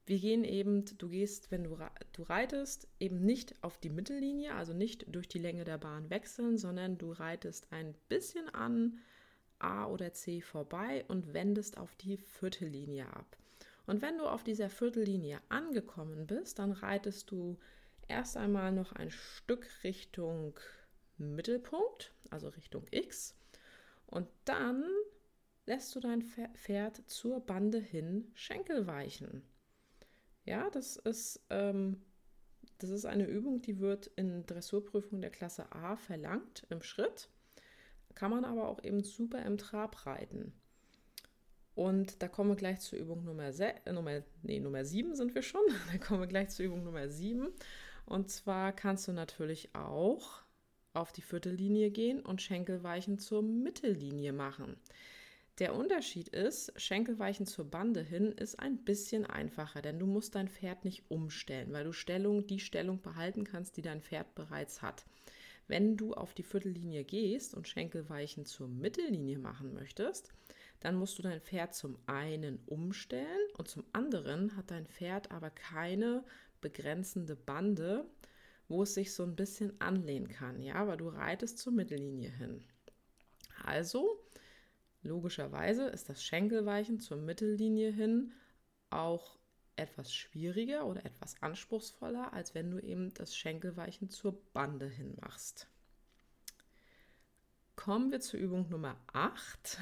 wir 0.05 0.19
gehen 0.19 0.43
eben, 0.45 0.85
du 0.97 1.09
gehst, 1.09 1.51
wenn 1.51 1.65
du, 1.65 1.77
du 2.13 2.23
reitest, 2.23 2.87
eben 2.99 3.25
nicht 3.25 3.61
auf 3.61 3.77
die 3.77 3.89
Mittellinie, 3.89 4.53
also 4.53 4.73
nicht 4.73 5.05
durch 5.13 5.27
die 5.27 5.39
Länge 5.39 5.65
der 5.65 5.77
Bahn 5.77 6.09
wechseln, 6.09 6.57
sondern 6.57 6.97
du 6.97 7.11
reitest 7.11 7.67
ein 7.71 7.93
bisschen 8.07 8.47
an 8.49 8.99
A 9.59 9.85
oder 9.87 10.13
C 10.13 10.41
vorbei 10.41 11.03
und 11.07 11.33
wendest 11.33 11.77
auf 11.77 11.95
die 11.95 12.17
Viertellinie 12.17 13.07
ab. 13.07 13.37
Und 13.85 14.01
wenn 14.01 14.17
du 14.17 14.25
auf 14.25 14.43
dieser 14.43 14.69
Viertellinie 14.69 15.41
angekommen 15.49 16.27
bist, 16.27 16.59
dann 16.59 16.71
reitest 16.71 17.31
du 17.31 17.57
erst 18.07 18.37
einmal 18.37 18.71
noch 18.71 18.91
ein 18.93 19.11
Stück 19.11 19.67
Richtung 19.83 20.57
Mittelpunkt, 21.17 22.13
also 22.29 22.49
Richtung 22.49 22.85
X. 22.91 23.36
Und 24.07 24.27
dann 24.45 24.83
lässt 25.65 25.95
du 25.95 25.99
dein 25.99 26.21
Pferd 26.21 27.01
zur 27.07 27.41
Bande 27.41 27.79
hin 27.79 28.31
Schenkel 28.33 28.87
weichen. 28.87 29.43
Ja, 30.45 30.69
das 30.69 30.95
ist, 30.95 31.41
ähm, 31.49 32.01
das 32.77 32.89
ist 32.89 33.05
eine 33.05 33.25
Übung, 33.25 33.61
die 33.61 33.79
wird 33.79 34.07
in 34.15 34.45
Dressurprüfungen 34.45 35.21
der 35.21 35.31
Klasse 35.31 35.71
A 35.73 35.97
verlangt 35.97 36.65
im 36.69 36.81
Schritt. 36.81 37.29
Kann 38.15 38.31
man 38.31 38.45
aber 38.45 38.69
auch 38.69 38.83
eben 38.83 39.03
super 39.03 39.45
im 39.45 39.57
Trab 39.57 40.05
reiten. 40.05 40.53
Und 41.75 42.23
da 42.23 42.27
kommen 42.27 42.49
wir 42.49 42.55
gleich 42.55 42.79
zur 42.79 42.97
Übung 42.97 43.23
Nummer, 43.23 43.49
äh, 43.59 43.93
Nummer, 43.93 44.23
nee, 44.41 44.59
Nummer 44.59 44.83
7 44.83 45.13
sind 45.15 45.35
wir 45.35 45.43
schon. 45.43 45.61
Da 45.91 45.99
kommen 45.99 46.21
wir 46.21 46.27
gleich 46.27 46.49
zur 46.49 46.65
Übung 46.65 46.83
Nummer 46.83 47.07
7. 47.09 47.49
Und 48.05 48.31
zwar 48.31 48.71
kannst 48.71 49.07
du 49.07 49.11
natürlich 49.11 49.75
auch 49.75 50.41
auf 50.97 51.11
die 51.11 51.21
Viertellinie 51.21 51.91
gehen 51.91 52.19
und 52.21 52.41
Schenkelweichen 52.41 53.19
zur 53.19 53.41
Mittellinie 53.41 54.33
machen. 54.33 54.77
Der 55.59 55.73
Unterschied 55.73 56.27
ist, 56.29 56.71
Schenkelweichen 56.79 57.47
zur 57.47 57.65
Bande 57.65 58.01
hin 58.01 58.31
ist 58.31 58.59
ein 58.59 58.83
bisschen 58.83 59.25
einfacher, 59.25 59.81
denn 59.81 59.97
du 59.97 60.05
musst 60.05 60.35
dein 60.35 60.49
Pferd 60.49 60.85
nicht 60.85 61.09
umstellen, 61.09 61.73
weil 61.73 61.83
du 61.83 61.93
Stellung, 61.93 62.45
die 62.45 62.59
Stellung 62.59 63.01
behalten 63.01 63.43
kannst, 63.43 63.75
die 63.77 63.81
dein 63.81 64.01
Pferd 64.01 64.35
bereits 64.35 64.83
hat. 64.83 65.05
Wenn 65.67 65.97
du 65.97 66.13
auf 66.13 66.33
die 66.33 66.43
Viertellinie 66.43 67.03
gehst 67.03 67.55
und 67.55 67.67
Schenkelweichen 67.67 68.45
zur 68.45 68.67
Mittellinie 68.67 69.39
machen 69.39 69.73
möchtest, 69.73 70.31
dann 70.79 70.95
musst 70.95 71.17
du 71.17 71.23
dein 71.23 71.41
Pferd 71.41 71.73
zum 71.73 71.97
einen 72.05 72.59
umstellen 72.67 73.49
und 73.57 73.67
zum 73.67 73.83
anderen 73.93 74.55
hat 74.55 74.69
dein 74.69 74.85
Pferd 74.85 75.31
aber 75.31 75.49
keine 75.49 76.23
begrenzende 76.61 77.35
Bande, 77.35 78.05
wo 78.67 78.83
es 78.83 78.93
sich 78.93 79.13
so 79.13 79.23
ein 79.23 79.35
bisschen 79.35 79.79
anlehnen 79.79 80.27
kann, 80.27 80.61
ja, 80.61 80.75
aber 80.75 80.97
du 80.97 81.09
reitest 81.09 81.57
zur 81.57 81.73
Mittellinie 81.73 82.29
hin. 82.29 82.63
Also, 83.63 84.23
logischerweise 85.01 85.87
ist 85.87 86.09
das 86.09 86.23
Schenkelweichen 86.23 86.99
zur 86.99 87.17
Mittellinie 87.17 87.91
hin 87.91 88.33
auch 88.89 89.37
etwas 89.75 90.13
schwieriger 90.13 90.85
oder 90.85 91.05
etwas 91.05 91.41
anspruchsvoller, 91.41 92.33
als 92.33 92.55
wenn 92.55 92.71
du 92.71 92.79
eben 92.79 93.13
das 93.13 93.35
Schenkelweichen 93.35 94.09
zur 94.09 94.41
Bande 94.53 94.87
hin 94.87 95.15
machst. 95.21 95.67
Kommen 97.75 98.11
wir 98.11 98.19
zur 98.19 98.39
Übung 98.39 98.69
Nummer 98.69 98.99
8. 99.13 99.77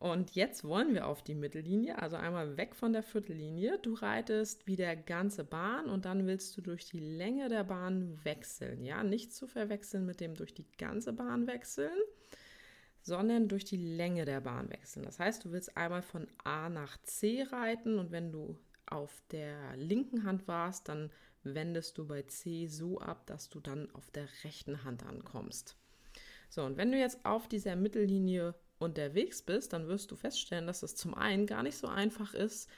Und 0.00 0.34
jetzt 0.34 0.64
wollen 0.64 0.94
wir 0.94 1.06
auf 1.06 1.22
die 1.22 1.34
Mittellinie, 1.34 2.00
also 2.00 2.16
einmal 2.16 2.56
weg 2.56 2.74
von 2.74 2.94
der 2.94 3.02
Viertellinie. 3.02 3.78
Du 3.82 3.92
reitest 3.92 4.66
wieder 4.66 4.96
ganze 4.96 5.44
Bahn 5.44 5.90
und 5.90 6.06
dann 6.06 6.26
willst 6.26 6.56
du 6.56 6.62
durch 6.62 6.86
die 6.86 7.00
Länge 7.00 7.50
der 7.50 7.64
Bahn 7.64 8.18
wechseln. 8.24 8.82
Ja, 8.82 9.04
nicht 9.04 9.34
zu 9.34 9.46
verwechseln 9.46 10.06
mit 10.06 10.20
dem 10.20 10.36
durch 10.36 10.54
die 10.54 10.64
ganze 10.78 11.12
Bahn 11.12 11.46
wechseln, 11.46 11.92
sondern 13.02 13.48
durch 13.48 13.66
die 13.66 13.76
Länge 13.76 14.24
der 14.24 14.40
Bahn 14.40 14.70
wechseln. 14.70 15.04
Das 15.04 15.18
heißt, 15.18 15.44
du 15.44 15.52
willst 15.52 15.76
einmal 15.76 16.00
von 16.00 16.26
A 16.44 16.70
nach 16.70 16.96
C 17.02 17.42
reiten 17.42 17.98
und 17.98 18.10
wenn 18.10 18.32
du 18.32 18.56
auf 18.86 19.22
der 19.32 19.76
linken 19.76 20.24
Hand 20.24 20.48
warst, 20.48 20.88
dann 20.88 21.10
wendest 21.42 21.98
du 21.98 22.06
bei 22.06 22.22
C 22.22 22.68
so 22.68 23.00
ab, 23.00 23.26
dass 23.26 23.50
du 23.50 23.60
dann 23.60 23.90
auf 23.94 24.10
der 24.10 24.28
rechten 24.44 24.82
Hand 24.82 25.04
ankommst. 25.04 25.76
So, 26.48 26.64
und 26.64 26.78
wenn 26.78 26.90
du 26.90 26.98
jetzt 26.98 27.22
auf 27.26 27.48
dieser 27.48 27.76
Mittellinie 27.76 28.54
unterwegs 28.80 29.42
bist, 29.42 29.72
dann 29.72 29.88
wirst 29.88 30.10
du 30.10 30.16
feststellen, 30.16 30.66
dass 30.66 30.82
es 30.82 30.96
zum 30.96 31.14
einen 31.14 31.46
gar 31.46 31.62
nicht 31.62 31.76
so 31.76 31.86
einfach 31.86 32.34
ist, 32.34 32.68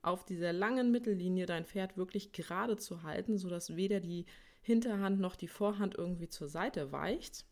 auf 0.00 0.24
dieser 0.24 0.52
langen 0.52 0.90
Mittellinie 0.90 1.46
dein 1.46 1.66
Pferd 1.66 1.96
wirklich 1.96 2.32
gerade 2.32 2.76
zu 2.76 3.02
halten, 3.02 3.36
sodass 3.36 3.76
weder 3.76 4.00
die 4.00 4.26
Hinterhand 4.62 5.20
noch 5.20 5.36
die 5.36 5.48
Vorhand 5.48 5.96
irgendwie 5.96 6.28
zur 6.28 6.48
Seite 6.48 6.92
weicht. 6.92 7.44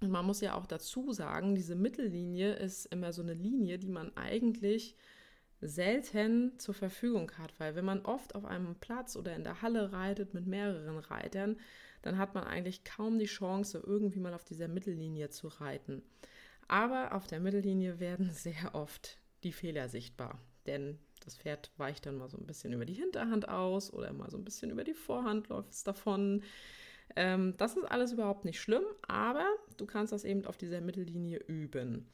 Und 0.00 0.10
man 0.10 0.26
muss 0.26 0.40
ja 0.40 0.54
auch 0.54 0.66
dazu 0.66 1.12
sagen, 1.12 1.54
diese 1.54 1.74
Mittellinie 1.74 2.54
ist 2.54 2.86
immer 2.86 3.12
so 3.12 3.22
eine 3.22 3.34
Linie, 3.34 3.78
die 3.78 3.88
man 3.88 4.16
eigentlich 4.16 4.96
selten 5.60 6.56
zur 6.58 6.74
Verfügung 6.74 7.32
hat, 7.36 7.58
weil 7.58 7.74
wenn 7.74 7.84
man 7.84 8.04
oft 8.04 8.34
auf 8.36 8.44
einem 8.44 8.76
Platz 8.76 9.16
oder 9.16 9.34
in 9.34 9.42
der 9.42 9.60
Halle 9.60 9.92
reitet 9.92 10.34
mit 10.34 10.46
mehreren 10.46 10.98
Reitern, 10.98 11.56
dann 12.02 12.16
hat 12.16 12.34
man 12.34 12.44
eigentlich 12.44 12.84
kaum 12.84 13.18
die 13.18 13.26
Chance, 13.26 13.82
irgendwie 13.84 14.20
mal 14.20 14.34
auf 14.34 14.44
dieser 14.44 14.68
Mittellinie 14.68 15.30
zu 15.30 15.48
reiten. 15.48 16.02
Aber 16.68 17.14
auf 17.14 17.26
der 17.26 17.40
Mittellinie 17.40 17.98
werden 17.98 18.30
sehr 18.30 18.74
oft 18.74 19.18
die 19.42 19.52
Fehler 19.52 19.88
sichtbar, 19.88 20.38
denn 20.66 20.98
das 21.24 21.36
Pferd 21.36 21.72
weicht 21.76 22.06
dann 22.06 22.16
mal 22.16 22.28
so 22.28 22.38
ein 22.38 22.46
bisschen 22.46 22.72
über 22.72 22.84
die 22.84 22.94
Hinterhand 22.94 23.48
aus 23.48 23.92
oder 23.92 24.12
mal 24.12 24.30
so 24.30 24.36
ein 24.36 24.44
bisschen 24.44 24.70
über 24.70 24.84
die 24.84 24.94
Vorhand 24.94 25.48
läuft 25.48 25.72
es 25.72 25.84
davon. 25.84 26.42
Ähm, 27.16 27.54
das 27.56 27.76
ist 27.76 27.84
alles 27.84 28.12
überhaupt 28.12 28.44
nicht 28.44 28.60
schlimm, 28.60 28.84
aber 29.06 29.46
du 29.76 29.86
kannst 29.86 30.12
das 30.12 30.24
eben 30.24 30.44
auf 30.44 30.56
dieser 30.56 30.80
Mittellinie 30.80 31.38
üben. 31.38 32.06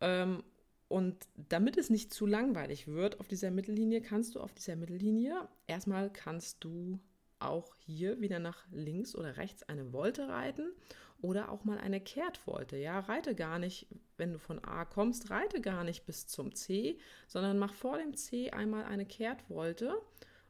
Ähm, 0.00 0.42
und 0.88 1.16
damit 1.34 1.76
es 1.76 1.90
nicht 1.90 2.12
zu 2.12 2.26
langweilig 2.26 2.86
wird 2.86 3.18
auf 3.18 3.26
dieser 3.26 3.50
Mittellinie, 3.50 4.00
kannst 4.00 4.34
du 4.34 4.40
auf 4.40 4.52
dieser 4.52 4.76
Mittellinie 4.76 5.48
erstmal 5.66 6.12
kannst 6.12 6.62
du 6.62 7.00
auch 7.40 7.74
hier 7.76 8.20
wieder 8.20 8.38
nach 8.38 8.64
links 8.70 9.16
oder 9.16 9.36
rechts 9.36 9.62
eine 9.64 9.92
Wolte 9.92 10.28
reiten 10.28 10.72
oder 11.20 11.50
auch 11.50 11.64
mal 11.64 11.78
eine 11.78 12.00
Kehrtwolte. 12.00 12.76
Ja, 12.76 13.00
reite 13.00 13.34
gar 13.34 13.58
nicht, 13.58 13.86
wenn 14.16 14.32
du 14.32 14.38
von 14.38 14.62
A 14.64 14.84
kommst, 14.84 15.30
reite 15.30 15.60
gar 15.60 15.84
nicht 15.84 16.06
bis 16.06 16.26
zum 16.26 16.54
C, 16.54 16.98
sondern 17.28 17.58
mach 17.58 17.74
vor 17.74 17.98
dem 17.98 18.14
C 18.14 18.50
einmal 18.50 18.84
eine 18.84 19.06
Kehrtwolte 19.06 19.94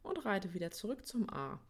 und 0.02 0.24
reite 0.24 0.54
wieder 0.54 0.70
zurück 0.70 1.06
zum 1.06 1.30
A. 1.30 1.60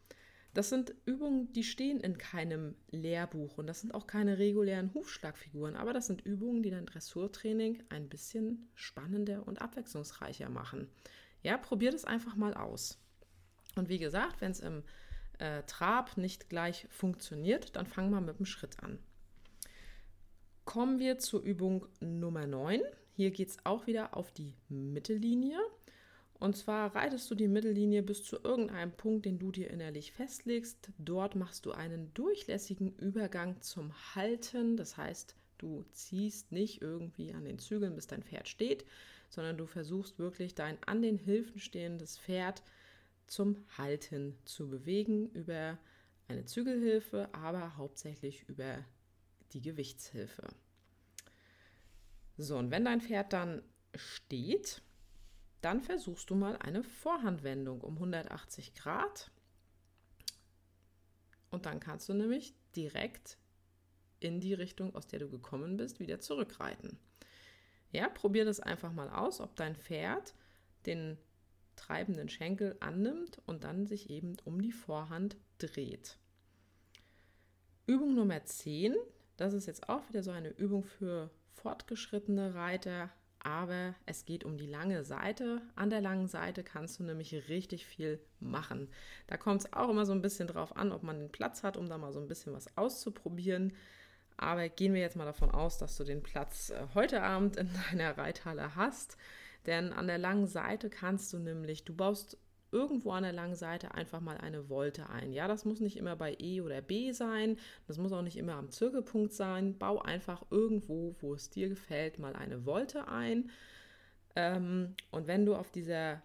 Das 0.55 0.69
sind 0.69 0.95
Übungen, 1.05 1.53
die 1.53 1.65
stehen 1.65 1.99
in 1.99 2.17
keinem 2.17 2.77
Lehrbuch 2.93 3.59
und 3.59 3.67
das 3.67 3.81
sind 3.81 3.93
auch 3.93 4.07
keine 4.07 4.39
regulären 4.39 4.95
Hufschlagfiguren, 4.95 5.75
aber 5.75 5.93
das 5.93 6.07
sind 6.07 6.25
Übungen, 6.25 6.63
die 6.63 6.71
dein 6.71 6.87
Dressurtraining 6.87 7.83
ein 7.89 8.09
bisschen 8.09 8.69
spannender 8.75 9.47
und 9.49 9.61
abwechslungsreicher 9.61 10.49
machen. 10.49 10.89
Ja, 11.43 11.59
probier 11.59 11.91
das 11.91 12.05
einfach 12.05 12.37
mal 12.37 12.55
aus. 12.55 12.99
Und 13.75 13.89
wie 13.89 13.99
gesagt, 13.99 14.41
wenn 14.41 14.53
es 14.53 14.61
im 14.61 14.85
äh, 15.39 15.63
Trab 15.65 16.17
nicht 16.17 16.49
gleich 16.49 16.87
funktioniert, 16.91 17.77
dann 17.77 17.87
fangen 17.87 18.11
wir 18.11 18.21
mit 18.21 18.39
dem 18.39 18.47
Schritt 18.47 18.83
an. 18.83 18.99
Kommen 20.65 20.99
wir 20.99 21.19
zur 21.19 21.43
Übung 21.43 21.87
Nummer 22.01 22.47
9. 22.47 22.81
Hier 23.17 23.31
geht 23.31 23.49
es 23.49 23.59
auch 23.65 23.87
wieder 23.87 24.17
auf 24.17 24.33
die 24.33 24.55
Mittellinie. 24.69 25.59
Und 26.41 26.57
zwar 26.57 26.95
reitest 26.95 27.31
du 27.31 27.35
die 27.35 27.49
Mittellinie 27.49 28.03
bis 28.03 28.25
zu 28.25 28.39
irgendeinem 28.43 28.93
Punkt, 28.93 29.25
den 29.25 29.39
du 29.39 29.53
dir 29.53 29.71
innerlich 29.71 30.13
festlegst. 30.13 30.91
Dort 30.99 31.37
machst 31.37 31.65
du 31.65 31.73
einen 31.73 32.13
durchlässigen 32.15 32.95
Übergang 32.97 33.61
zum 33.61 33.93
Halten. 34.15 34.77
Das 34.77 34.97
heißt, 34.97 35.37
du 35.59 35.85
ziehst 35.93 36.51
nicht 36.51 36.83
irgendwie 36.83 37.33
an 37.33 37.45
den 37.45 37.59
Zügeln, 37.59 37.95
bis 37.95 38.07
dein 38.07 38.23
Pferd 38.23 38.49
steht, 38.49 38.85
sondern 39.29 39.57
du 39.57 39.67
versuchst 39.67 40.19
wirklich 40.19 40.55
dein 40.55 40.77
an 40.85 41.03
den 41.03 41.19
Hilfen 41.19 41.61
stehendes 41.61 42.19
Pferd 42.19 42.63
zum 43.27 43.65
Halten 43.77 44.39
zu 44.45 44.69
bewegen 44.69 45.31
über 45.31 45.79
eine 46.29 46.45
Zügelhilfe, 46.45 47.29
aber 47.33 47.77
hauptsächlich 47.77 48.49
über 48.49 48.85
die 49.53 49.63
Gewichtshilfe. 49.63 50.49
So, 52.37 52.59
und 52.59 52.71
wenn 52.71 52.85
dein 52.85 53.01
Pferd 53.01 53.33
dann 53.33 53.63
steht, 53.95 54.83
dann 55.61 55.81
versuchst 55.81 56.29
du 56.31 56.35
mal 56.35 56.57
eine 56.59 56.83
Vorhandwendung 56.83 57.81
um 57.81 57.95
180 57.95 58.75
Grad. 58.75 59.31
Und 61.51 61.67
dann 61.67 61.81
kannst 61.81 62.09
du 62.09 62.15
nämlich 62.15 62.55
direkt 62.75 63.39
in 64.19 64.41
die 64.41 64.55
Richtung, 64.55 64.95
aus 64.95 65.07
der 65.07 65.21
du 65.21 65.31
gekommen 65.31 65.77
bist, 65.77 66.01
wieder 66.01 66.19
zurückreiten. 66.19 66.99
Ja, 67.93 68.09
probier 68.09 68.45
das 68.45 68.59
einfach 68.59 68.93
mal 68.93 69.09
aus, 69.09 69.41
ob 69.41 69.55
dein 69.55 69.77
Pferd 69.77 70.35
den 70.87 71.17
treibenden 71.77 72.29
Schenkel 72.29 72.77
annimmt 72.81 73.41
und 73.47 73.65
dann 73.65 73.87
sich 73.87 74.11
eben 74.11 74.37
um 74.45 74.61
die 74.61 74.73
Vorhand 74.73 75.37
dreht. 75.59 76.19
Übung 77.87 78.15
Nummer 78.15 78.45
10, 78.45 78.95
das 79.37 79.53
ist 79.53 79.67
jetzt 79.67 79.89
auch 79.89 80.09
wieder 80.09 80.23
so 80.23 80.31
eine 80.31 80.49
Übung 80.49 80.85
für 80.85 81.31
fortgeschrittene 81.53 82.55
Reiter, 82.55 83.11
aber 83.41 83.95
es 84.07 84.25
geht 84.25 84.45
um 84.45 84.57
die 84.57 84.67
lange 84.67 85.05
Seite. 85.05 85.61
An 85.77 85.91
der 85.91 86.01
langen 86.01 86.29
Seite 86.29 86.65
kannst 86.65 86.99
du 86.99 87.05
nämlich 87.05 87.49
richtig 87.49 87.87
viel 87.87 88.19
machen. 88.41 88.89
Da 89.27 89.37
kommt 89.37 89.61
es 89.61 89.73
auch 89.75 89.91
immer 89.91 90.07
so 90.07 90.13
ein 90.13 90.23
bisschen 90.23 90.49
drauf 90.49 90.77
an, 90.77 90.93
ob 90.93 91.03
man 91.03 91.19
den 91.19 91.31
Platz 91.31 91.63
hat, 91.63 91.77
um 91.77 91.89
da 91.89 91.99
mal 91.99 92.13
so 92.13 92.21
ein 92.21 92.29
bisschen 92.29 92.55
was 92.55 92.75
auszuprobieren. 92.79 93.75
Aber 94.37 94.69
gehen 94.69 94.95
wir 94.95 95.01
jetzt 95.01 95.17
mal 95.17 95.27
davon 95.27 95.51
aus, 95.51 95.79
dass 95.79 95.97
du 95.97 96.05
den 96.05 96.23
Platz 96.23 96.71
äh, 96.71 96.87
heute 96.95 97.23
Abend 97.23 97.57
in 97.57 97.69
deiner 97.91 98.17
Reithalle 98.17 98.75
hast. 98.75 99.17
Denn 99.67 99.93
an 99.93 100.07
der 100.07 100.19
langen 100.19 100.47
Seite 100.47 100.91
kannst 100.91 101.33
du 101.33 101.39
nämlich, 101.39 101.85
du 101.85 101.95
baust 101.95 102.39
irgendwo 102.75 103.13
an 103.13 103.23
der 103.23 103.33
langen 103.33 103.55
Seite 103.55 103.95
einfach 103.95 104.21
mal 104.21 104.37
eine 104.37 104.69
Wolte 104.69 105.09
ein. 105.09 105.33
Ja, 105.33 105.47
das 105.47 105.65
muss 105.65 105.81
nicht 105.81 105.97
immer 105.97 106.17
bei 106.17 106.37
E 106.41 106.61
oder 106.61 106.83
B 106.83 107.13
sein, 107.13 107.57
das 107.87 107.99
muss 107.99 108.13
auch 108.13 108.23
nicht 108.23 108.37
immer 108.37 108.55
am 108.55 108.71
Zirkelpunkt 108.71 109.33
sein. 109.33 109.79
Bau 109.79 110.03
einfach 110.03 110.45
irgendwo, 110.51 111.15
wo 111.21 111.35
es 111.35 111.51
dir 111.51 111.69
gefällt, 111.69 112.19
mal 112.19 112.35
eine 112.35 112.67
Wolte 112.67 113.09
ein. 113.09 113.51
Ähm, 114.35 114.97
und 115.13 115.29
wenn 115.29 115.47
du 115.47 115.55
auf 115.55 115.71
dieser 115.71 116.21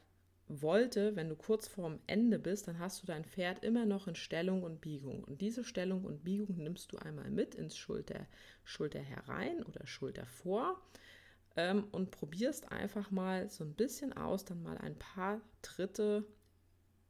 Wolte, 0.48 1.16
wenn 1.16 1.30
du 1.30 1.36
kurz 1.36 1.68
vorm 1.68 2.00
Ende 2.08 2.40
bist, 2.40 2.68
dann 2.68 2.80
hast 2.80 3.04
du 3.04 3.06
dein 3.06 3.24
Pferd 3.24 3.64
immer 3.64 3.86
noch 3.86 4.08
in 4.08 4.16
Stellung 4.16 4.64
und 4.64 4.82
Biegung. 4.82 5.24
Und 5.24 5.42
diese 5.42 5.64
Stellung 5.64 6.04
und 6.04 6.24
Biegung 6.24 6.58
nimmst 6.58 6.92
du 6.92 6.98
einmal 6.98 7.30
mit 7.30 7.54
ins 7.54 7.78
Schulter, 7.78 8.26
Schulter 8.64 9.00
herein 9.00 9.62
oder 9.64 9.86
Schulter 9.86 10.26
vor 10.26 10.82
ähm, 11.60 11.84
und 11.92 12.12
probierst 12.12 12.72
einfach 12.72 13.12
mal 13.12 13.50
so 13.50 13.66
ein 13.66 13.74
bisschen 13.74 14.14
aus, 14.14 14.46
dann 14.46 14.64
mal 14.64 14.78
ein 14.78 14.98
paar 14.98 15.42
Tritte 15.62 16.26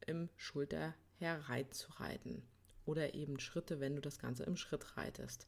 im 0.08 0.30
Schulter 0.38 0.96
hereinzureiten. 1.20 2.42
Oder 2.86 3.14
eben 3.14 3.40
Schritte, 3.40 3.80
wenn 3.80 3.96
du 3.96 4.02
das 4.02 4.18
Ganze 4.18 4.44
im 4.46 4.56
Schritt 4.56 4.98
reitest. 4.98 5.46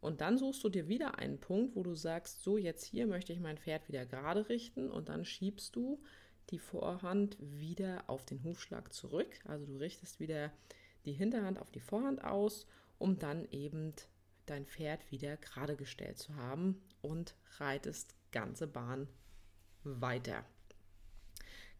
Und 0.00 0.22
dann 0.22 0.38
suchst 0.38 0.64
du 0.64 0.70
dir 0.70 0.88
wieder 0.88 1.18
einen 1.18 1.38
Punkt, 1.38 1.76
wo 1.76 1.82
du 1.82 1.94
sagst, 1.94 2.42
so 2.42 2.56
jetzt 2.56 2.84
hier 2.84 3.06
möchte 3.06 3.34
ich 3.34 3.38
mein 3.38 3.58
Pferd 3.58 3.86
wieder 3.88 4.06
gerade 4.06 4.48
richten 4.48 4.90
und 4.90 5.10
dann 5.10 5.26
schiebst 5.26 5.76
du 5.76 6.02
die 6.48 6.58
Vorhand 6.58 7.36
wieder 7.38 8.04
auf 8.08 8.24
den 8.24 8.42
Hufschlag 8.42 8.94
zurück. 8.94 9.28
Also 9.44 9.66
du 9.66 9.76
richtest 9.76 10.20
wieder 10.20 10.50
die 11.04 11.12
Hinterhand 11.12 11.58
auf 11.58 11.70
die 11.70 11.80
Vorhand 11.80 12.24
aus, 12.24 12.66
um 12.98 13.18
dann 13.18 13.46
eben 13.50 13.92
dein 14.46 14.64
Pferd 14.64 15.12
wieder 15.12 15.36
gerade 15.36 15.76
gestellt 15.76 16.18
zu 16.18 16.34
haben 16.34 16.80
und 17.02 17.36
reitest 17.58 18.16
ganze 18.32 18.66
Bahn 18.66 19.08
weiter. 19.84 20.44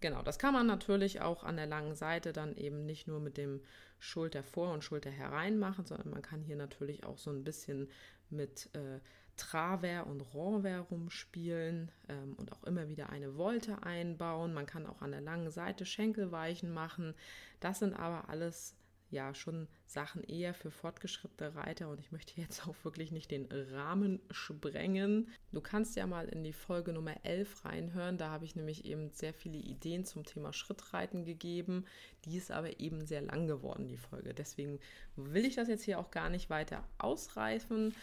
Genau, 0.00 0.23
das 0.23 0.38
kann 0.38 0.52
man 0.52 0.66
natürlich 0.66 1.21
auch 1.21 1.44
an 1.44 1.56
der 1.56 1.66
langen 1.66 1.94
Seite 1.94 2.32
dann 2.32 2.56
eben 2.56 2.85
nicht 2.85 3.06
nur 3.06 3.21
mit 3.21 3.37
dem 3.37 3.61
Schulter 4.00 4.42
vor 4.42 4.73
und 4.73 4.82
Schulter 4.82 5.11
herein 5.11 5.59
machen, 5.59 5.87
sondern 5.87 6.11
man 6.11 6.23
kann 6.23 6.42
hier 6.42 6.56
natürlich 6.56 7.04
auch 7.04 7.18
so 7.18 7.30
ein 7.30 7.44
bisschen 7.44 7.88
mit 8.28 8.68
äh, 8.75 8.99
Travers 9.37 10.06
und 10.06 10.23
Renvers 10.35 10.90
rumspielen 10.90 11.90
ähm, 12.09 12.35
und 12.35 12.52
auch 12.52 12.64
immer 12.64 12.88
wieder 12.88 13.11
eine 13.11 13.32
Volte 13.32 13.82
einbauen. 13.85 14.52
Man 14.52 14.66
kann 14.66 14.87
auch 14.87 15.02
an 15.02 15.12
der 15.12 15.21
langen 15.21 15.50
Seite 15.50 15.87
Schenkelweichen 15.87 16.73
machen. 16.73 17.14
Das 17.61 17.78
sind 17.78 17.94
aber 17.94 18.28
alles 18.28 18.75
ja 19.12 19.35
schon 19.35 19.69
Sachen 19.87 20.25
eher 20.25 20.54
für 20.54 20.71
fortgeschrittene 20.71 21.54
Reiter 21.54 21.88
und 21.88 22.00
ich 22.00 22.11
möchte 22.12 22.40
jetzt 22.40 22.66
auch 22.66 22.75
wirklich 22.83 23.12
nicht 23.12 23.31
den 23.31 23.47
Rahmen 23.50 24.21
sprengen. 24.31 25.28
Du 25.52 25.61
kannst 25.61 25.97
ja 25.97 26.07
mal 26.07 26.28
in 26.28 26.42
die 26.42 26.52
Folge 26.52 26.92
Nummer 26.92 27.14
11 27.25 27.64
reinhören, 27.64 28.19
da 28.19 28.31
habe 28.31 28.45
ich 28.45 28.57
nämlich 28.57 28.85
eben 28.85 29.11
sehr 29.12 29.35
viele 29.35 29.59
Ideen 29.59 30.04
zum 30.04 30.25
Thema 30.25 30.52
Schrittreiten 30.52 31.25
gegeben. 31.25 31.85
Die 32.25 32.37
ist 32.37 32.50
aber 32.50 32.81
eben 32.81 33.07
sehr 33.07 33.23
lang 33.23 33.47
geworden, 33.47 33.88
die 33.88 33.97
Folge. 33.97 34.35
Deswegen 34.35 34.81
will 35.16 35.45
ich 35.45 35.57
das 35.57 35.69
jetzt 35.69 35.85
hier 35.85 35.99
auch 35.99 36.11
gar 36.11 36.31
nicht 36.31 36.50
weiter 36.50 36.85
ausreifen. 36.99 37.95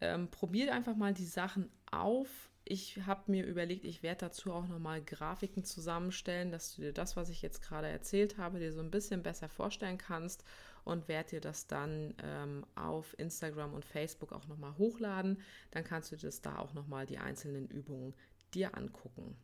Ähm, 0.00 0.28
probiert 0.28 0.70
einfach 0.70 0.96
mal 0.96 1.14
die 1.14 1.26
Sachen 1.26 1.70
auf 1.90 2.50
ich 2.64 2.98
habe 3.06 3.30
mir 3.30 3.44
überlegt, 3.44 3.84
ich 3.84 4.02
werde 4.02 4.20
dazu 4.26 4.52
auch 4.52 4.66
nochmal 4.66 5.02
Grafiken 5.02 5.64
zusammenstellen, 5.64 6.50
dass 6.50 6.74
du 6.74 6.82
dir 6.82 6.92
das, 6.92 7.16
was 7.16 7.28
ich 7.28 7.42
jetzt 7.42 7.62
gerade 7.62 7.88
erzählt 7.88 8.38
habe, 8.38 8.58
dir 8.58 8.72
so 8.72 8.80
ein 8.80 8.90
bisschen 8.90 9.22
besser 9.22 9.48
vorstellen 9.48 9.98
kannst 9.98 10.44
und 10.84 11.08
werde 11.08 11.30
dir 11.30 11.40
das 11.40 11.66
dann 11.66 12.14
ähm, 12.22 12.64
auf 12.74 13.18
Instagram 13.18 13.74
und 13.74 13.84
Facebook 13.84 14.32
auch 14.32 14.46
nochmal 14.46 14.76
hochladen. 14.78 15.40
Dann 15.72 15.84
kannst 15.84 16.10
du 16.12 16.16
das 16.16 16.40
da 16.40 16.58
auch 16.58 16.72
nochmal 16.72 17.04
die 17.04 17.18
einzelnen 17.18 17.68
Übungen 17.68 18.14
dir 18.54 18.74
angucken. 18.76 19.36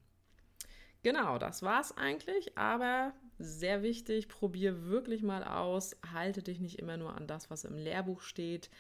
Genau, 1.03 1.39
das 1.39 1.63
war 1.63 1.81
es 1.81 1.97
eigentlich, 1.97 2.59
aber 2.59 3.15
sehr 3.39 3.83
wichtig, 3.83 4.29
probier 4.29 4.85
wirklich 4.85 5.23
mal 5.23 5.45
aus, 5.45 5.97
halte 6.13 6.43
dich 6.43 6.61
nicht 6.61 6.79
immer 6.79 6.99
nur 6.99 7.15
an 7.17 7.27
das, 7.27 7.51
was 7.51 7.65
im 7.65 7.77
Lehrbuch 7.77 8.21
steht, 8.21 8.71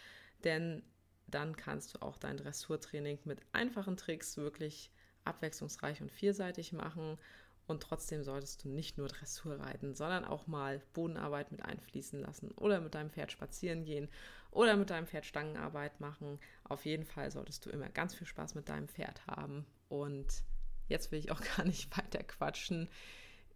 denn 0.44 0.82
dann 1.30 1.56
kannst 1.56 1.94
du 1.94 2.02
auch 2.02 2.16
dein 2.16 2.36
Dressurtraining 2.36 3.18
mit 3.24 3.40
einfachen 3.52 3.96
Tricks 3.96 4.36
wirklich 4.36 4.90
abwechslungsreich 5.24 6.00
und 6.00 6.10
vielseitig 6.10 6.72
machen. 6.72 7.18
Und 7.66 7.82
trotzdem 7.84 8.24
solltest 8.24 8.64
du 8.64 8.68
nicht 8.68 8.98
nur 8.98 9.06
Dressur 9.06 9.60
reiten, 9.60 9.94
sondern 9.94 10.24
auch 10.24 10.48
mal 10.48 10.82
Bodenarbeit 10.92 11.52
mit 11.52 11.64
einfließen 11.64 12.18
lassen 12.20 12.50
oder 12.52 12.80
mit 12.80 12.96
deinem 12.96 13.10
Pferd 13.10 13.30
spazieren 13.30 13.84
gehen 13.84 14.08
oder 14.50 14.76
mit 14.76 14.90
deinem 14.90 15.06
Pferd 15.06 15.24
Stangenarbeit 15.24 16.00
machen. 16.00 16.40
Auf 16.64 16.84
jeden 16.84 17.04
Fall 17.04 17.30
solltest 17.30 17.64
du 17.64 17.70
immer 17.70 17.88
ganz 17.88 18.14
viel 18.14 18.26
Spaß 18.26 18.56
mit 18.56 18.68
deinem 18.68 18.88
Pferd 18.88 19.24
haben. 19.28 19.66
Und 19.88 20.42
jetzt 20.88 21.12
will 21.12 21.20
ich 21.20 21.30
auch 21.30 21.40
gar 21.56 21.64
nicht 21.64 21.96
weiter 21.96 22.24
quatschen. 22.24 22.88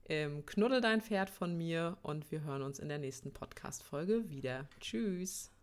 Ähm, 0.06 0.44
knuddel 0.46 0.80
dein 0.80 1.00
Pferd 1.00 1.30
von 1.30 1.56
mir 1.56 1.96
und 2.02 2.30
wir 2.30 2.42
hören 2.42 2.62
uns 2.62 2.78
in 2.78 2.88
der 2.88 2.98
nächsten 2.98 3.32
Podcast-Folge 3.32 4.28
wieder. 4.28 4.68
Tschüss! 4.78 5.53